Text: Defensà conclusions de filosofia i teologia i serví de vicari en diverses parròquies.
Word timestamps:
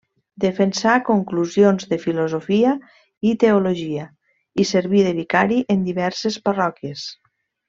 Defensà 0.43 0.93
conclusions 1.09 1.85
de 1.91 1.99
filosofia 2.05 2.71
i 3.33 3.35
teologia 3.45 4.09
i 4.65 4.69
serví 4.73 5.05
de 5.09 5.13
vicari 5.23 5.61
en 5.77 5.85
diverses 5.91 6.41
parròquies. 6.49 7.07